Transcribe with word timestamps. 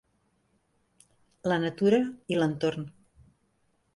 La 1.51 1.59
natura 1.65 2.01
i 2.35 2.39
l'entorn 2.39 2.89